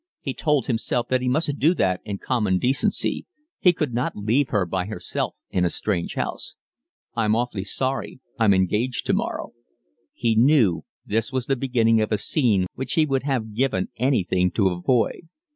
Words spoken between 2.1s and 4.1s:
common decency; he could